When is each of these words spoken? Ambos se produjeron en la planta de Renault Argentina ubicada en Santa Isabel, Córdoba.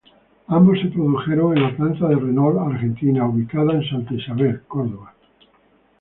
Ambos 0.47 0.79
se 0.81 0.87
produjeron 0.87 1.55
en 1.55 1.61
la 1.61 1.77
planta 1.77 2.07
de 2.07 2.15
Renault 2.15 2.57
Argentina 2.73 3.23
ubicada 3.23 3.73
en 3.73 3.87
Santa 3.87 4.15
Isabel, 4.15 4.63
Córdoba. 4.67 5.13